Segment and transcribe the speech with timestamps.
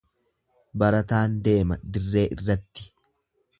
[0.83, 2.91] Barataan deema dirree irratti.